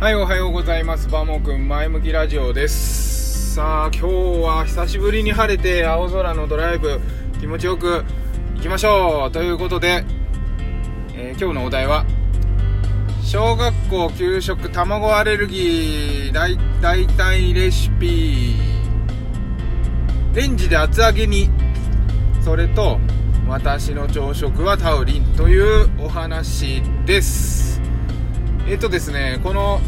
[0.00, 1.10] はい、おはようございます。
[1.10, 3.54] バモくん前向きラジオです。
[3.54, 6.98] さあ、今日は久しぶりに晴れて青空のドライブ
[7.38, 8.06] 気持ちよく
[8.54, 9.30] 行きましょう。
[9.30, 10.06] ということで、
[11.12, 12.06] えー今日のお題は、
[13.22, 18.54] 小学校給食卵アレルギー大代替レシピ
[20.32, 21.50] レンジで厚揚げに
[22.40, 22.98] それと
[23.46, 27.69] 私の朝食はタウリンというお話です
[28.70, 29.80] えっ、とですねこの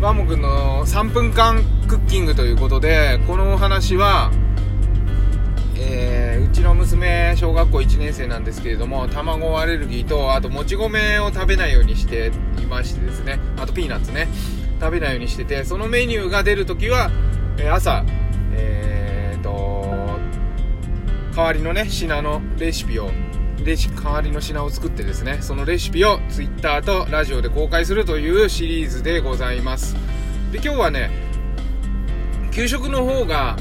[0.00, 4.30] ワモくんの3分間クッキングということでこのお話は
[5.74, 14.28] えーうちの娘小学校1年生なんですけれども卵アレルギーとあともち米を食べないようにしていましてですねあとピーナッツね
[14.78, 17.10] 食べないようにしててそのメニューが出るときは、
[17.58, 18.04] えー朝
[18.52, 20.20] えー、と
[21.34, 23.10] 代わりのね品のレシピを
[23.68, 29.94] レシ代わりの品を作ってですねそのレシピを Twitter とラジオで公開するというシリーズでございます。
[30.50, 31.10] で今日はね
[32.50, 33.58] 給食の方が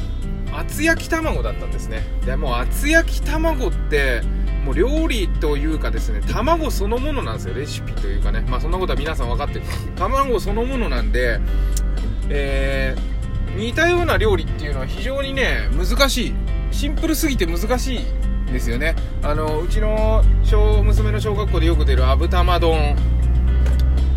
[0.53, 2.03] 厚焼き卵だったんですね。
[2.25, 4.22] でもう厚焼き卵って
[4.64, 8.45] もう料理というかですね卵そのものなんですよレシピというかね。
[8.47, 9.64] まあそんなことは皆さん分かってる。
[9.97, 11.42] 卵そのものなんで
[12.30, 13.17] えー
[13.58, 16.33] 似たような料理っていうのは非常にね難しい。
[16.71, 17.99] シンプルすぎて難しい
[18.51, 18.95] ですよね。
[19.23, 22.95] あのうちの小娘の小学校でよく出る油玉丼。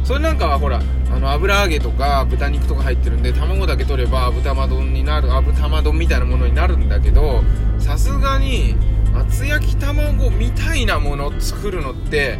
[0.04, 0.80] それなんかはほら
[1.12, 7.42] あの油揚げとか豚肉とか入ってるんで卵だけ取れば油玉丼になる油玉丼みたいなものになるんだけど
[7.78, 8.74] さすがに
[9.14, 12.38] 厚焼き卵みたいなものを作るのって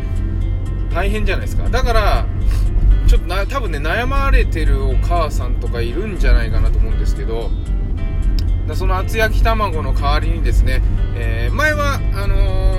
[0.92, 1.68] 大変じゃないですか。
[1.68, 2.26] だから
[3.06, 7.50] ちょっとな多分ね悩まれてるお母さんとかいるんじゃないかなと思うんですけど
[8.70, 10.80] だその厚焼き卵の代わりにですね、
[11.16, 12.70] えー前はあのー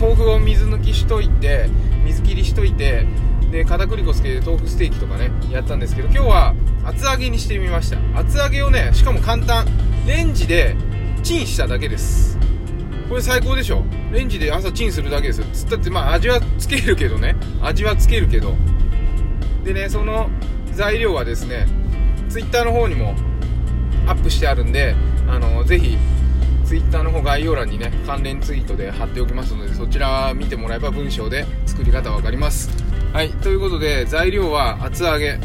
[0.00, 1.68] 豆腐を水抜きしといて
[2.04, 3.06] 水切りしといて
[3.52, 6.54] で片栗粉つけて豆腐ステーキとかねやったんですけど今日は
[6.84, 7.98] 厚揚げにしてみました。
[8.18, 9.66] 厚揚げをねしかも簡単。
[10.06, 10.76] レンジで
[11.22, 12.38] チンしただけです。
[13.08, 13.84] これ最高でしょ。
[14.12, 15.40] レンジで朝チンするだけです。
[15.40, 17.36] よつったってまあ味はつけるけどね。
[17.62, 18.54] 味はつけるけど。
[19.62, 20.28] でねその
[20.72, 21.66] 材料はですね
[22.28, 23.14] Twitter の方にも
[24.06, 24.94] アップしてあるんで
[25.28, 25.96] あのぜひ
[26.64, 32.70] Twitter の方概要欄にね関連ツイートで貼っておきますのでそちら見てもらえば文章で作り方わかります。
[33.12, 35.38] はいということで材料は厚揚げ。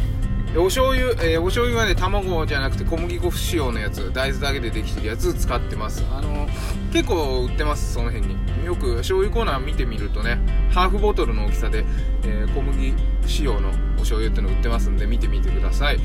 [0.58, 4.12] お醤油、えーお醤油はね卵じゃなくて小麦粉不使用のやつ。
[4.12, 6.03] 大豆だけでできてるやつ使ってます。
[6.12, 6.47] あの
[6.91, 8.66] 結構売ってますその辺に。
[8.66, 10.40] よく醤油コーナー見てみるとね
[10.72, 11.86] ハーフボトルの大きさで、
[12.24, 16.00] えー小麦不使用のお醤油っての売ってますんで見てみてください。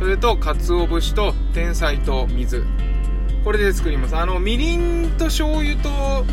[0.00, 2.64] それと鰹節と天才と水。
[3.44, 4.16] これで作ります。
[4.16, 6.24] あのみりんと醤油と、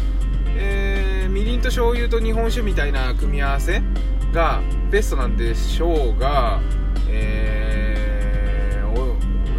[0.55, 3.81] えーみりんと醤油と日本酒みたいな組み合わせ
[4.31, 6.61] がベストなんでしょうが、
[7.09, 8.87] えー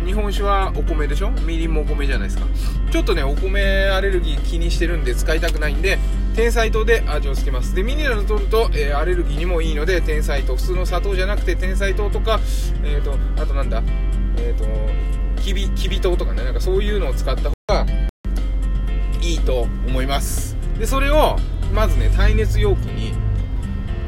[0.06, 1.30] 日本酒はお米でしょ？
[1.30, 2.46] みりんもお米じゃないですか。
[2.90, 5.98] ちょっとねお米アレルギー気にしてるんで使いたくないんで
[6.38, 7.74] 天才糖で味をつけます。
[7.74, 10.54] でミネラル取ると、えーアレルギーにもいいので天才糖。
[10.54, 12.38] 普通の砂糖じゃなくて天才糖とか
[12.84, 13.82] えっ、とあとなんだ
[14.36, 17.86] えっ、ときびきび糖とかねなんかそういうのを使った方が
[19.20, 20.56] いいと思います。
[20.78, 21.38] でそれを
[21.74, 23.14] まずね耐熱容器に、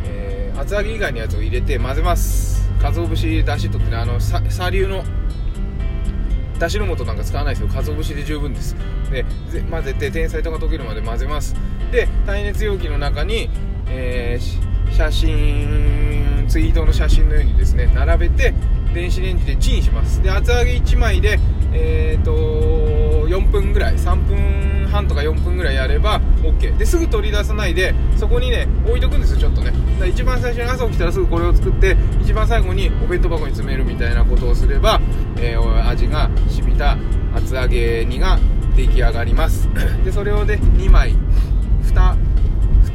[0.05, 2.71] えー厚揚げ以外のやつを入れて混ぜます。
[2.81, 5.03] 鰹節だし取ってねあのさ砂粒の
[6.61, 7.69] だしの素なんか使わないですよ。
[7.69, 8.77] 鰹節で十分です。
[9.11, 9.25] で
[9.71, 11.57] 混ぜて天才とか溶けるまで混ぜます。
[11.91, 13.51] で耐熱容器の中に、
[13.89, 18.53] えー写真ツイートの写真のようにですね並べて
[18.93, 20.21] 電子レンジでチンします。
[20.23, 21.39] で厚揚げ1枚で
[21.73, 29.71] えー、と4分ぐらい3分半とか4分ぐらいやれば OK ですぐ取り出さないでそこにね置いとくんですよちょっとね。
[29.71, 35.01] だから一番最初に朝起きたらすぐこれを作って一番最後にお弁当箱に詰めるみたいなことをすれば、
[35.39, 36.97] えー味が染みた
[37.35, 38.39] 厚揚げ煮が
[38.77, 39.69] 出来上がります。
[40.05, 41.17] でそれをね2枚
[41.85, 42.17] 2,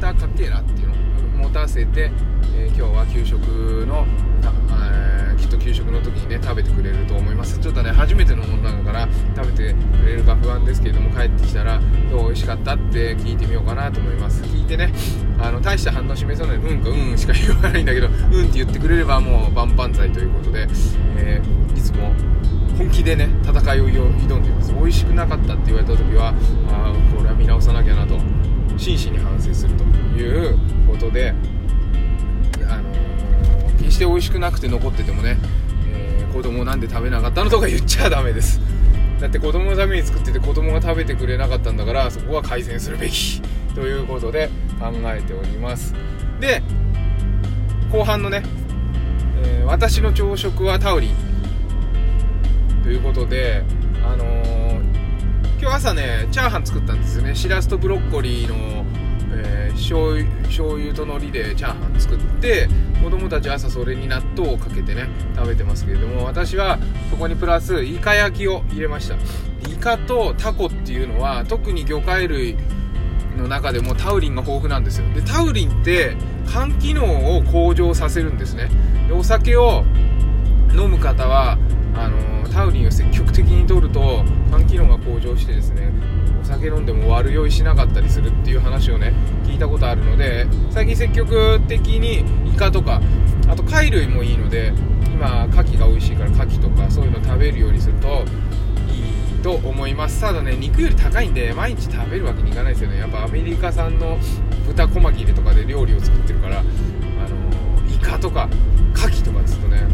[0.00, 2.10] かけらっていうのを持たせて、
[2.56, 3.38] えー今日は給食
[3.86, 4.06] の、
[4.70, 6.25] えきっと給食の時に
[6.76, 7.58] くれると思います。
[7.58, 11.80] ちょっとね初めてのものなのから食べてくれるか不安ですけれども帰ってきたら
[12.10, 14.42] どう美味しかったって聞いてみようかなと思います。
[14.42, 14.92] 聞いてね
[15.38, 20.68] あの大した反応示さないうんかうんしか言わないんだけどうんって言ってくれればもう万々歳ということで、
[21.16, 22.12] えーいつも
[22.78, 24.72] 本気でね戦いを挑んでいます。
[24.72, 26.34] 美味しくなかったって言われた時は
[26.68, 28.18] あこれは見直さなきゃなと
[28.76, 31.34] 真摯に反省するということで、
[32.68, 35.38] あの決して美味しくなくて残っててもね、
[36.36, 38.60] 子供なんで食べなかったのとか言っちゃダメです。
[39.18, 43.40] だって子供のために作ってて子供が食べてくれなかったんだからそこは改善するべき。
[43.74, 45.94] ということで考えております。
[46.38, 46.62] で
[47.90, 48.42] 後半のね
[49.42, 51.08] えー、私の朝食はタウリ。
[51.08, 51.12] ン
[52.82, 53.64] ということで
[54.04, 54.80] あのー、
[55.58, 57.34] 今日朝ねチャーハン作ったんですよね。
[57.34, 58.84] しらすとブロッコリーの、
[59.76, 62.68] 醤油醤油と海苔でチャーハン作って
[63.02, 66.78] 子供たち朝それに納豆をかけてね食べてますけれども私は
[67.10, 69.16] そこにプラスイカ焼きを入れました。
[69.70, 72.56] イカとタコっていうのは特に魚介類
[73.36, 75.08] の中でもタウリンが豊富なんですよ。
[75.14, 76.16] でタウリンって
[76.48, 78.70] 肝機能を向上させるんですね。
[79.06, 79.84] でお酒を
[80.72, 81.58] 飲む方は
[81.94, 85.92] あのタウリンを積極的に摂ると肝機能が向上してですね
[86.66, 89.12] 酒飲んでも悪酔いしなかったりするっていう話をね
[89.44, 93.00] 聞いたことあるので最近積極的にイカとか
[93.48, 94.72] あと貝類もいいので
[95.12, 98.24] 今牡蠣が美味しいから牡蠣とかそういうの食べるようにすると
[98.88, 100.20] いいと思います。
[100.20, 102.98] ただね肉より高いんで毎日食べるわけにいかないですよね。
[102.98, 104.18] やっぱアメリカ産の
[104.66, 106.66] 豚こま切れとかで料理を作ってるからあの
[107.88, 108.48] イカとか
[108.94, 109.86] 牡蠣とかっつうとね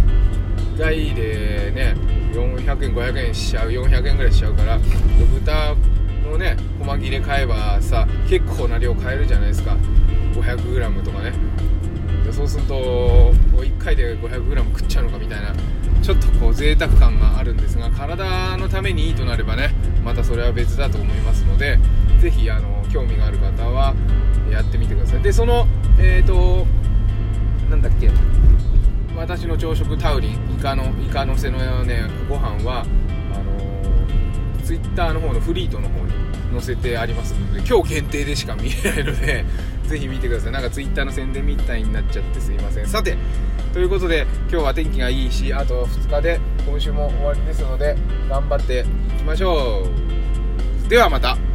[0.75, 1.95] 意外でね
[2.33, 5.77] 400円500円しちゃう400円ぐらいしちゃうから豚
[6.33, 9.77] のね細切れ買えばさ結構な量買えるじゃないですか。
[10.35, 11.33] 500g とかね。
[12.31, 15.55] そうすると1回で 500g 食っちゃうのかみたいな
[16.03, 21.79] ちょっとこう贅沢感があるんですが体のためにいいとなればねまたそれは別だと思いますので
[22.21, 23.95] 是非あの興味がある方は
[24.51, 25.23] やってみてください。
[25.23, 25.67] でその
[25.99, 26.67] えっ、ー、と
[27.69, 28.11] なんだっけ
[29.17, 32.87] 私の朝食タウリンイカのイカのせのねご飯は
[34.63, 36.13] あのー、ツイッターの方のフリートの方に
[36.53, 39.45] 載せてありますので今日限定でしか見えないので
[39.89, 40.53] ぜひ見てください。
[40.53, 42.87] なんかツイッターの宣伝みたいになっちゃってすいません。
[42.87, 43.17] さて
[43.73, 47.97] ということで今日は天気がいいしあと2日で今週も終わりですので
[48.29, 49.87] 頑張っていきましょ
[50.87, 50.89] う。
[50.89, 51.52] ではまた。